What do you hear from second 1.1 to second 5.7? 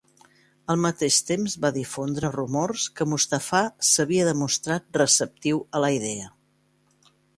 temps, va difondre rumors que Mustafà s'havia demostrat receptiu